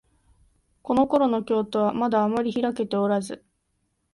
[0.81, 3.45] このころの京都は、まだあまりひらけておらず、